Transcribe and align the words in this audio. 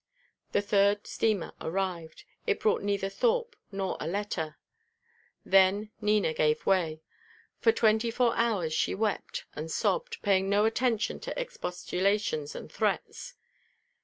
The 0.51 0.63
third 0.63 1.05
steamer 1.05 1.53
arrived. 1.61 2.23
It 2.47 2.59
brought 2.59 2.81
neither 2.81 3.07
Thorpe 3.07 3.55
nor 3.71 3.97
a 3.99 4.07
letter. 4.07 4.57
Then 5.45 5.91
Nina 6.01 6.33
gave 6.33 6.65
way. 6.65 7.03
For 7.59 7.71
twenty 7.71 8.09
four 8.09 8.35
hours 8.35 8.73
she 8.73 8.95
wept 8.95 9.45
and 9.53 9.69
sobbed, 9.69 10.19
paying 10.23 10.49
no 10.49 10.65
attention 10.65 11.19
to 11.19 11.39
expostulations 11.39 12.55
and 12.55 12.71
threats. 12.71 13.35